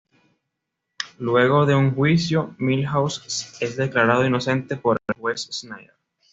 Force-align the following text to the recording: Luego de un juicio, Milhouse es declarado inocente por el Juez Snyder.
Luego 1.19 1.67
de 1.67 1.75
un 1.75 1.93
juicio, 1.93 2.55
Milhouse 2.57 3.59
es 3.61 3.77
declarado 3.77 4.25
inocente 4.25 4.75
por 4.75 4.97
el 5.07 5.15
Juez 5.21 5.41
Snyder. 5.51 5.93